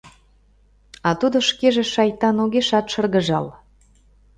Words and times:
А 1.07 1.09
тудо 1.19 1.37
шкеже, 1.49 1.83
шайтан, 1.93 2.37
огешат 2.43 2.85
шыргыжал. 2.93 3.45